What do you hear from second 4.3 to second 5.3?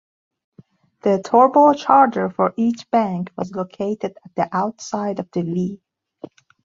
the outside of